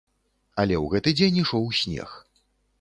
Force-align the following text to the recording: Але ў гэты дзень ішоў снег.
Але 0.63 0.75
ў 0.83 0.95
гэты 0.95 1.09
дзень 1.21 1.39
ішоў 1.45 1.71
снег. 1.83 2.19